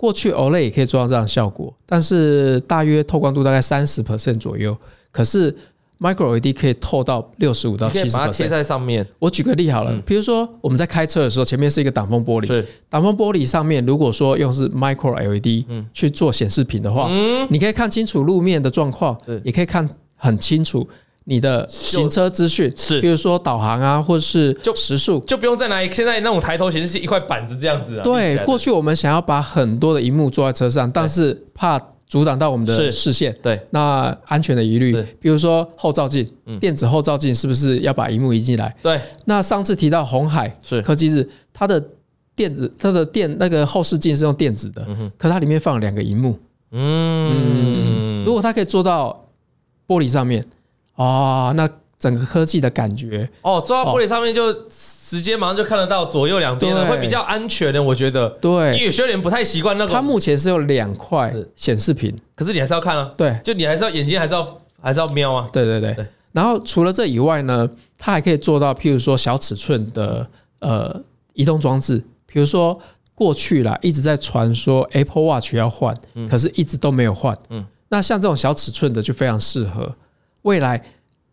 [0.00, 4.74] 过去 OLED 也可以做到这样的效果，但是大约透光度大概三十 percent 左右，
[5.12, 5.54] 可是
[5.98, 9.06] Micro LED 可以透到六十五到七十，把它贴在上面。
[9.18, 17.10] 我举个例好了，比如说我们在开车的时候，前面是一个挡风玻璃，是挡风玻璃上面，如果说用是 Micro LED 去做显示屏的话，
[17.50, 19.86] 你可以看清楚路面的状况，也可以看
[20.16, 20.88] 很清楚
[21.30, 23.00] 你的行车资讯，是。
[23.00, 28.02] 比如说导航啊，或者是就时速，就不用再拿现在那种抬头显示器一块板子这样子啊。
[28.02, 31.80] 对，过去我们想要把很多的荧幕坐在车上，但是怕。
[32.10, 38.76] 阻挡到我们的视线，对，那安全的疑虑，比如说后照镜，电子后照镜是不是要把荧幕移进来？
[38.82, 40.82] 对，那上次提到红海是。
[40.82, 41.80] 科技日，它的
[42.34, 44.84] 电子，它的电那个后视镜是用电子的，
[45.16, 46.36] 可它里面放了两个荧幕，
[46.72, 49.28] 嗯，如果它可以做到
[49.86, 50.44] 玻璃上面，
[50.94, 54.54] 哦，那整个科技的感觉，哦，做到玻璃上面就。
[55.10, 58.28] 直接马上就看得到左右两边了，会比较安全的，我觉得。
[58.40, 59.92] 对，因为有些人不太习惯那个。
[59.92, 63.10] 它目前是有两块显示屏，可是你还是要看啊。
[63.16, 65.48] 对，就你还是要眼睛还是要还是要瞄啊。
[65.52, 66.06] 对对对。
[66.30, 70.24] 然后除了这以外呢，它还可以做到，譬如说小尺寸的
[70.60, 70.94] 呃
[71.32, 72.80] 移动装置，比如说
[73.12, 75.92] 过去啦一直在传说 Apple Watch 要换，
[76.28, 77.36] 可是一直都没有换。
[77.48, 77.66] 嗯。
[77.88, 79.92] 那像这种小尺寸的就非常适合，
[80.42, 80.82] 未来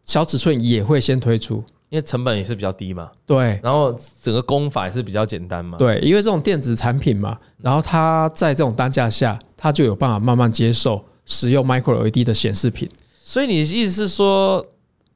[0.04, 1.64] 小尺寸也会先推出。
[1.90, 12.90] 因为成本也是比较低嘛，对，然后整个工法也是比较简单嘛，对，因为这种电子产品嘛，然后它在这种单价下，它就有办法慢慢接受使用 Micro LED 的显示屏。
[13.16, 14.66] 所以你的意思是说，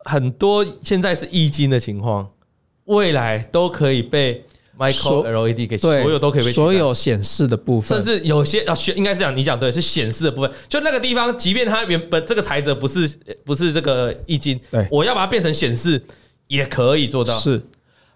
[0.06, 2.30] 很多现在是液晶的情况，
[2.86, 4.46] 未来都可以被
[4.82, 13.08] Micro LED 给所有都可以被所有显示的部分，甚至有些啊，应该是讲你讲对，是显示的部分，就那个地方，即便它原本这个材质不是
[13.46, 16.02] 不是这个易经，对，我要把它变成显示。
[16.48, 17.34] 也可以做到。
[17.40, 17.62] 是，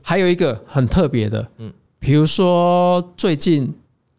[0.01, 3.73] 还有一个很特别的，嗯，比如说最近，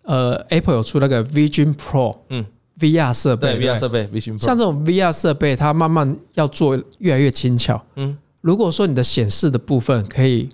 [0.05, 2.43] 呃，Apple 有出那个 Vision Pro，嗯
[2.79, 10.49] ，VR 设备，对，VR 设备，Vision Pro，像这种 VR 设备，它慢慢要做越来越轻巧，嗯，如果说你的显示的部分可以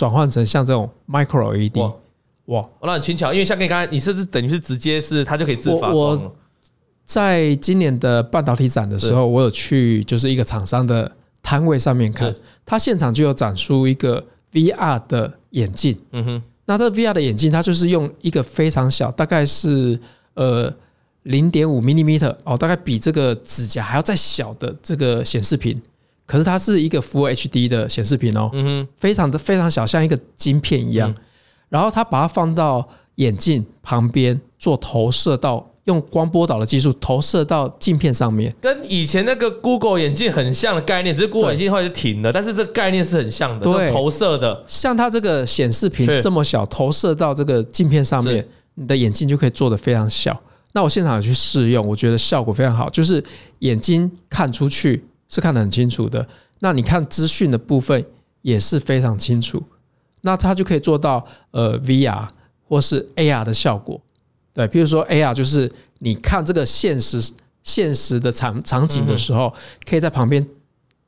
[0.00, 1.94] 转换成像这种 Micro LED，哇，
[2.46, 5.94] 哇，那很轻巧，因为像你刚才，你甚至等于是直接是它就可以自发光。
[5.94, 6.36] 我
[7.04, 11.12] 在今年的半导体展的时候，我有去就是一个厂商的。
[11.42, 12.32] 摊位上面看，
[12.66, 15.98] 它现场就有展出一个 VR 的眼镜。
[16.12, 19.98] 嗯哼，那这 VR 的眼镜，它就是用一个非常小，大概是
[20.34, 20.72] 呃
[21.22, 25.80] 零点五 millimeter 哦，大概比这个指甲还要再小的这个显示屏。
[26.30, 31.12] 可是它是一个 Full HD 的显示屏哦，嗯哼，非常的非常小，像一个晶片一样。
[31.68, 35.66] 然后它把它放到眼镜旁边做投射到。
[35.84, 44.62] 用光波导的技术投射到镜片上面，跟以前那个 Google 眼镜很像的概念，只是 Google 眼镜后来就停了，但是这个概念是很像的，对，投射的。
[44.68, 50.38] 像它这个显示屏这么小，投射到这个镜片上面，你的眼镜就可以做的非常小。
[50.72, 53.24] 那我现场有去试用，我觉得效果非常好，就是
[53.60, 58.04] 眼睛看出去是看得很清楚的，那你看资讯的部分
[58.42, 59.62] 也是非常清楚，
[60.20, 62.28] 那它就可以做到呃 VR
[62.68, 63.98] 或是 AR 的效果。
[64.52, 69.54] 对，譬如说 AR，就是你看这个现实现实的场场景的时候，
[69.88, 70.44] 可以在旁边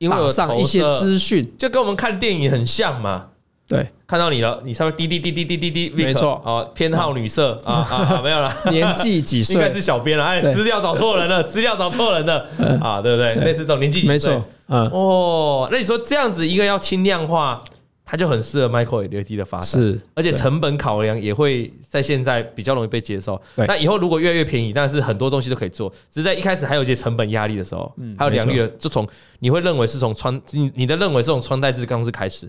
[0.09, 3.27] 打上一些资讯，就跟我们看电影很像嘛。
[3.67, 9.55] 对，看到你了，你稍微滴滴滴滴滴滴滴，没错，哦，偏好女色啊啊， 没有了，年纪几岁？
[9.55, 12.47] 应该是小编了，哎，资料找错人了，资料找错人了
[12.79, 13.33] 啊，对不对？
[13.43, 14.13] 类似这种年纪几岁？
[14.13, 17.59] 没错，嗯，哦，那你说这样子一个要轻量化。
[18.05, 23.41] 它就很适合 Micro LED 的发展，是，而且成本考量也会在现在比较容易被接受。
[23.55, 29.07] 那以后如果越来越便宜，但是很多东西都可以做，只是在一开始还有一些成本压力的时候，还有良率的，就从
[29.39, 32.47] 你会认为是从穿你你的认为是从穿戴式刚式开始。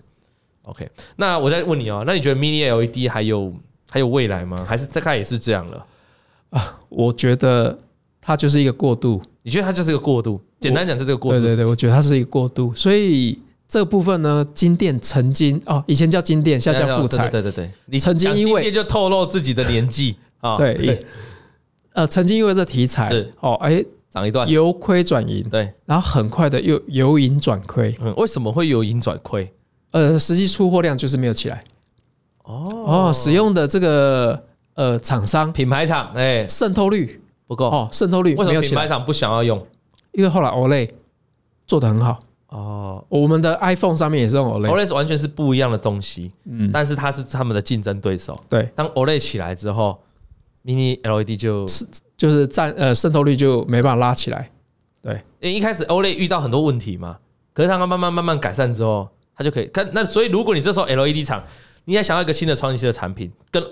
[0.65, 3.53] OK，那我再问你哦，那你觉得 Mini LED 还有
[3.89, 4.65] 还有未来吗？
[4.67, 5.85] 还是大概也是这样了？
[6.51, 7.77] 啊，我觉得
[8.21, 9.21] 它就是一个过渡。
[9.43, 10.39] 你觉得它就是一个过渡？
[10.59, 11.39] 简单讲，是这个过渡。
[11.39, 13.39] 对对对，我觉得它是一个过渡，所以。
[13.67, 17.27] 这个部分呢，金店曾经哦，以前叫金店，现在叫富彩。
[17.29, 20.55] 对对对，你曾经因为就透露自己的年纪啊。
[20.55, 21.03] 对，
[21.93, 25.43] 呃，曾经因为这题材是哦，哎，涨一段，由亏转盈。
[25.49, 27.93] 对，然后很快的又由盈转亏。
[27.99, 29.51] 嗯，为什么会由盈转亏？
[29.95, 31.63] 呃，实际出货量就是没有起来。
[32.43, 39.65] 哦哦，使用的这个呃厂商品牌厂哎，渗透率不够哦，渗透率为什么品牌厂不想要用？
[40.11, 40.89] 因为后来 OLED
[41.65, 42.19] 做的很好。
[42.49, 46.29] 哦，我们的 iPhone 上面也是用 OLED，OLED 完全是不一样的东西。
[46.43, 48.37] 嗯，但是它是他们的竞争对手。
[48.49, 49.97] 对，当 OLED 起来之后
[50.65, 51.65] ，Mini LED 就
[52.17, 54.51] 就是占呃渗透率就没办法拉起来。
[55.01, 57.17] 对，因为一开始 OLED 遇到很多问题嘛，
[57.53, 59.67] 可是它慢慢慢慢改善之后，它就可以。
[59.67, 61.43] 看那所以如果你这时候 LED 厂，
[61.85, 63.63] 你还想要一个新的创新的产品，跟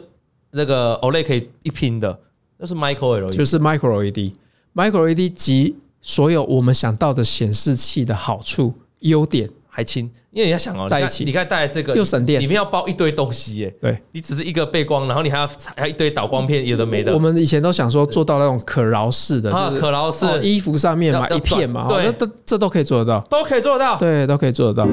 [0.52, 2.20] 那个 OLED 可以一拼的，
[2.58, 13.76] 那是 Micro LED，就是 Micro LED，Micro LED 集所有我们想到的显示器的好处、优点还轻，因为你要想哦，在一起，你看带来这个又省电，里面要包一堆东西耶。
[13.82, 17.12] 对，你只是一个背光，然后你还要还要一堆导光片，有的没的。
[17.12, 24.88] 我们以前都想说做到那种可挠式的，啊，可挠式衣服上面嘛一片嘛，对，这这都可以做得到，都可以做得到，对，都可以做得到。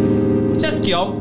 [0.59, 1.13] 这样屌，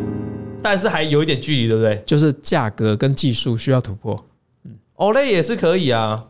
[0.63, 2.01] 但是还有一点距离，对不对？
[2.05, 4.25] 就是价格跟技术需要突破。
[4.63, 6.23] 嗯，OLAY 也是可以啊。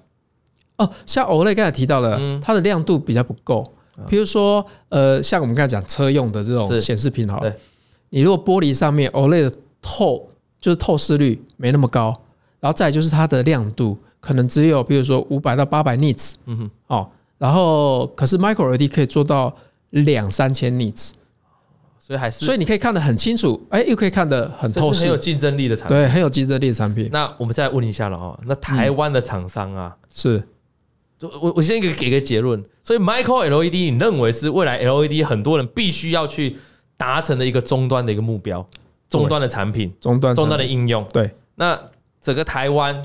[0.78, 3.64] 哦，像 OLAY 刚才提到了，它的亮度比较不够。
[4.08, 7.54] 比如说，呃，像我们刚才讲车用的这种显示屏，好了，
[8.10, 10.28] 你如果玻璃上面 OLED 的透
[10.60, 12.14] 就是透视率没那么高，
[12.60, 19.56] 然后再就是它的亮度可能只有比如说五百到八百 nits，嗯哼，哦，然后可是 Micro LED 可以做到
[19.92, 21.12] 两三千 nits，
[22.00, 27.10] 所以还是所以你可以看得很清楚，哎，又可以看得很透视，很有竞争力的产品，对，很有竞争力的产品。
[27.12, 30.44] 那我们再问一下了哦，那台湾的厂商啊，是。
[31.22, 36.58] 我我先给给个结论，所以 Micro LED 你认为是未来 LED 很多人必须要去
[36.96, 38.66] 达成的一个终端的一个目标，
[39.10, 41.06] 终端的产品，终端终端的应用。
[41.12, 41.78] 对，那
[42.22, 43.04] 整个台湾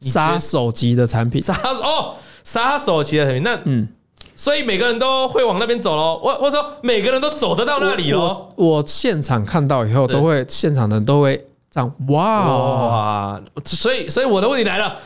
[0.00, 3.88] 杀手级的产品，杀哦杀手级的产品，那嗯，
[4.36, 6.20] 所以每个人都会往那边走喽。
[6.22, 8.52] 我我说每个人都走得到那里喽。
[8.54, 12.46] 我我现场看到以后，都会现场的人都会这样哇。
[12.46, 14.98] 哇，所以所以我的问题来了。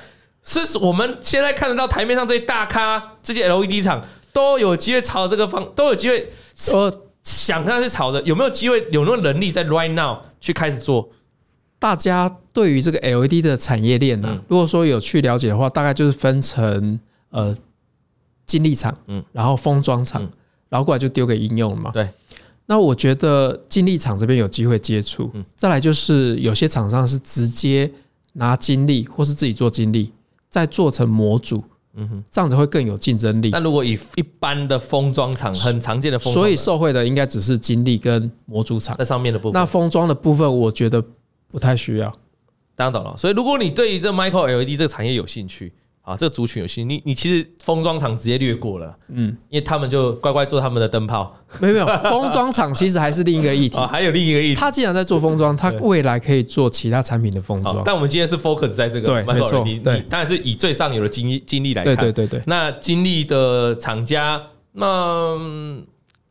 [0.42, 6.30] 是我们现在看得到台面上这些大咖，这些 LED 厂都有机会朝这个方，都有机会。
[6.72, 11.10] 呃，想看是朝着有没有机会，有没有能力在 right now 去开始做？
[11.78, 16.98] 大家对于这个 LED 的产业链呢、啊，如果说有去了解的话，大概就是分成
[17.30, 17.56] 呃
[18.44, 20.20] 晶粒厂，嗯，然后封装厂，
[20.68, 21.90] 然后过来就丢给应用了嘛。
[21.92, 22.08] 对。
[22.66, 27.90] 那我觉得晶粒厂这边有机会接触，再来就是有些厂商是直接
[28.34, 30.12] 拿精力，或是自己做晶粒。
[30.50, 33.48] 再做成模组，嗯哼，这样子会更有竞争力。
[33.50, 39.52] 那如果以一般的封装厂，很常见的封装，所以受惠的应该只是精力跟模组厂在上面的部分。
[39.52, 41.02] 那封装的部分，我觉得
[41.48, 42.12] 不太需要。
[42.76, 43.16] 当然懂了。
[43.16, 45.72] 所以如果你对于这 Micro LED 这个产业有兴趣。
[46.02, 51.36] 啊，这个族群有兴你你其实封装厂直接略过了，嗯，因为他们就乖乖做他们的灯泡。
[51.58, 54.54] 没有没有，封装厂其实还是另一个议题， 还有另一个议题。
[54.54, 57.82] 他既然在做封装，他未来可以做其他产品的封装。
[57.84, 62.42] 但我们今天是 focus 在这个，对，没错，对，当然是以最上游的精精力来看，对对对对。
[62.46, 64.40] 那精力的厂家，
[64.72, 64.86] 那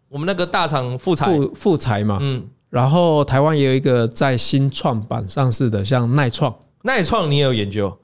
[0.10, 7.96] 我们那个大厂富采富富采嘛，嗯，然后台湾也有一个在新创板上市的，像耐创，耐创你也有研究？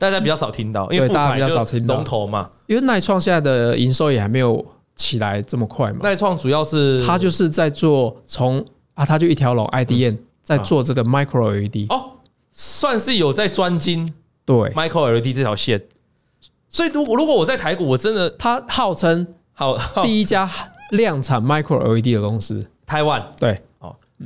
[0.00, 2.50] 大家比较少听到，因为大家比较少听到龙头嘛。
[2.66, 4.64] 因为奈创现在的营收也还没有
[4.96, 5.98] 起来这么快嘛。
[6.02, 12.12] 奈创主要是它就是在做从啊，它就一条龙 IDM 在做这个 Micro LED 哦，
[12.50, 14.14] 算是有在专精
[14.46, 15.82] 对 Micro LED 这条线。
[16.70, 20.50] 所以如果如果我在台股，我真的它号称好第一家
[20.92, 23.60] 量产 Micro LED 的公司，台湾对。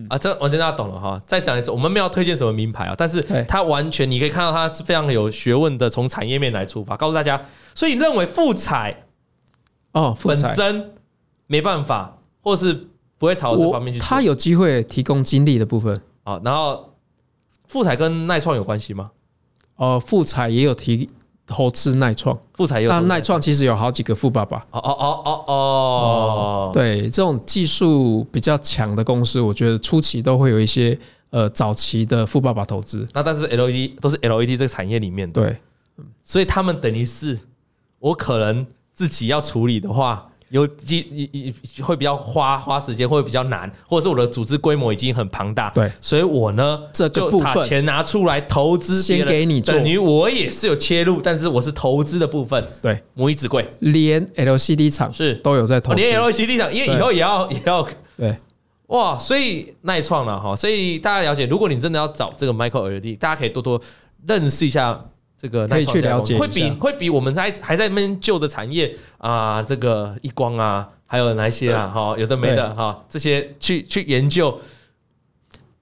[0.09, 1.22] 啊，这完全大家懂了哈。
[1.26, 7.40] 再讲一次，我们没有推荐什么名牌啊，但是它完全你可以看到它是非常有学问的，从产业面来出发，告诉大家。
[7.74, 9.04] 所以你认为富彩
[9.92, 10.94] 哦本身
[11.46, 16.40] 没办法，或是不会朝这方面去做，它有机会提供精力的部分啊。
[16.44, 16.94] 然后
[17.66, 19.12] 富彩跟耐创有关系吗？
[19.76, 21.09] 哦，富彩也有提。
[21.46, 24.59] 投资耐创，富彩有那耐创其实有好几个富爸爸。
[24.70, 30.98] 哦哦哦哦哦，对，这种技术比较强的公司，我觉得初期都会有一些
[31.30, 33.07] 呃早期的富爸爸投资。
[33.12, 35.57] 那但是 LED 都是 LED 这个产业里面的，对，
[36.22, 37.38] 所以他们等于是
[37.98, 40.28] 我可能自己要处理的话。
[40.50, 41.52] 有机
[41.83, 55.35] 会比较花花时间，会比较难，或者是我的组织规模已经很庞大，对，所以我呢这个部分钱拿出来投资，先给你做，等于我也是有切入，但是我是投资的部分，对，母以子贵，连 LCD 厂是。
[55.37, 58.37] 都有在投资，连 LCD 厂，因为以后也要也要对，
[58.87, 63.80] 哇，所以耐创了哈，所以大家了解，如果你真的要找这个 Micro LED，大家可以多多
[64.26, 65.04] 认识一下。
[65.40, 71.87] 这个可以去了解，会比会比我们在还在那边旧的产业啊，这个一光啊，还有哪些啊？
[71.87, 74.59] 哈，有的没的哈，这些去去研究，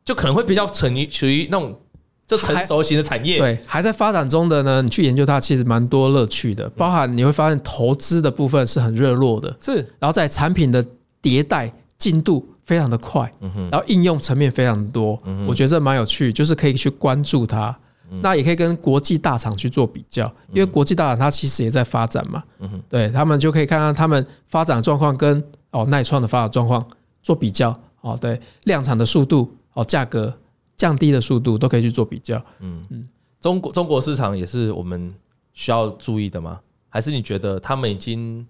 [0.04, 1.78] 就可能会比较成于属于那种
[2.26, 3.38] 就成熟型的产业。
[3.38, 6.68] 对，还在发展中的呢，你去研究它，其实蛮多乐趣的。
[6.70, 10.84] 包含你会发现投资的部分是很热络的，是，然后在产品的
[11.22, 13.32] 迭代进度非常的快，
[13.70, 17.78] 然后应用层面非常多，我觉得这蛮有趣，就是可以去关注它。
[18.20, 22.42] 那也可以跟国际大厂去做比较，因为国际大厂它其实也在发展嘛，
[22.88, 26.86] 对，他们就可以看看他们发展状况跟哦耐创的发展状况
[27.22, 30.36] 做比较，哦对，量产的速度哦价格
[30.76, 32.36] 降低的速度都可以去做比较。
[32.60, 32.84] 嗯。
[32.90, 33.08] 嗯，
[33.40, 35.12] 中国中国市场也是我们
[35.52, 36.60] 需要注意的吗？
[36.88, 38.46] 还是你觉得他们已经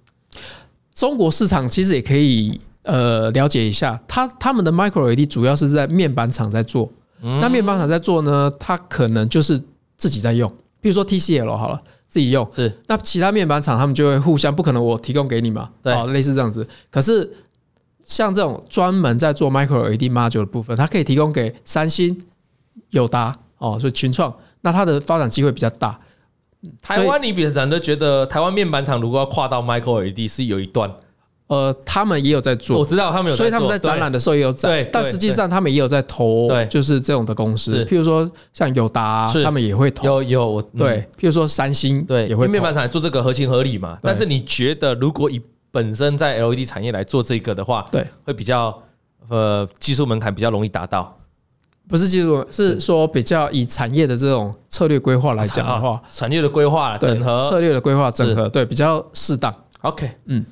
[0.95, 6.91] 中国市场其实也可以呃了解一下，他他们的 Micro LED 主要是在面板厂在做，
[7.23, 9.63] 那面板厂在做呢，它可能就是
[9.97, 12.49] 自己在用，比如说 TCL 好了，自己用。
[12.55, 16.67] 是，那其他面板厂他们就会互相，不可能我提供给你嘛，对，类似这样子。
[16.91, 17.33] 可是
[18.05, 22.21] 像这种专门在做 Micro LED Module 的部分，它可以提供给三星、
[22.91, 26.01] 友达哦，所以群创，那它的发展机会比较大。
[26.81, 30.93] 台湾，你比人都觉得台湾面板厂如果要跨到 Micro LED 是有一段，
[31.53, 43.99] 呃，他们也有在做，我知道他们有，所以他们在展览的时候也有展，但实际上他们也有在投，对，就是这种的公司，譬如说像友达，他们也会投，有有，对，譬如说三星，对，也会面板厂做这个合情合理嘛。
[44.01, 45.39] 但是你觉得如果以
[45.71, 48.83] 本身在 LED 产业来做这个的话，对，会比较
[49.29, 51.19] 呃技术门槛比较容易达到。
[51.87, 59.55] 不是技术，是说比较以产业的这种策略规划来讲的话，产业的规划整合，策略的规划整合，对，比较适当。
[59.81, 60.43] OK，嗯，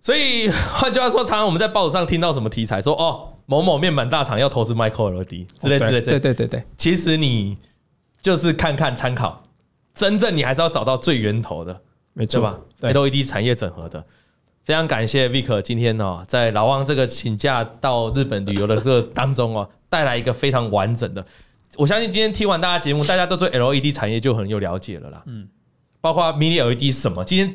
[0.00, 6.64] 所以换句话说，常常我们在报纸上听到什么题材，说哦，某某面板大厂要投资 Micro LED 之类之类，对对对对。
[6.76, 7.58] 其实你
[8.22, 9.42] 就是看看参考，
[9.94, 11.80] 真正你还是要找到最源头的，
[12.14, 14.04] 没错吧？LED 产业整合的。
[14.64, 19.68] 非常感谢 Vic 今天哦，在老汪这个请假到日本旅游的这个当中哦。
[19.90, 21.26] 带来一个非常完整的，
[21.76, 25.20] 我相信今天听完大家节目，大家都对 LED 产业就很有了解了啦。
[25.26, 25.48] 嗯，
[26.00, 27.52] 包括 Mini LED 是什么，今天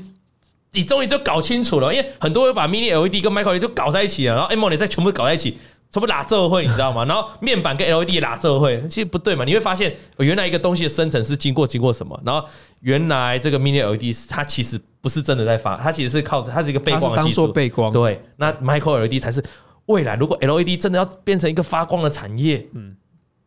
[0.75, 5.57] 你终于就搞清楚了，因为很多人把 Mini LED 跟 Micro LED 就搞在一起了，然后 AMOLED 再全部搞在一起，
[5.89, 7.05] 全部拉这会，你知道吗？
[7.05, 9.43] 然后面板跟 LED 拉这会，其实不对嘛。
[9.45, 12.47] 你会发现，原来一个东西的生成是经过经过什么，然后
[12.81, 17.91] 原来这个 Mini LED 它其实不是真的在发，它其实是靠着它是一个背光的技术，背光。
[17.91, 19.43] 对，那 Micro LED 才是。
[19.87, 22.95] 未来如果 LED 真的要变成一个发光的产业，嗯，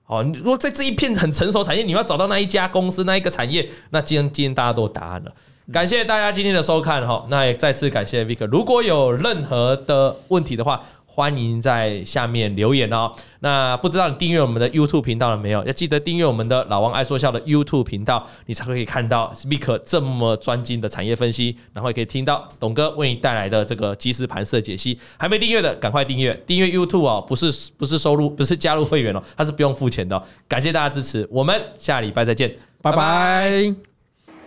[0.05, 5.35] 好，如果在这一片很成熟产业，你要找到那一家公司那一个产业，那今天今天大家都有答案了。
[5.71, 8.47] 感谢大家今天的收看哈，那也再次感谢 Vic。
[8.47, 13.13] 如果有任何的问题的话，欢迎在下面留言哦。
[13.41, 15.63] 那不知道你订阅我们的 YouTube 频道了没有？
[15.65, 24.99] 要记得订阅我们的老王爱说笑的 YouTube 频道，你才可以看到 Vic 这么专精的产业分析，然后也可以听到董哥为你带来的这个即时盘势解析。
[25.19, 26.35] 还没订阅的，赶快订阅！
[26.47, 30.23] 订阅 YouTube 哦，不是不是收入，不是加入会员哦，它是不用付钱的哦。
[30.49, 33.88] 感谢大家支持，我们下礼拜再见，拜拜。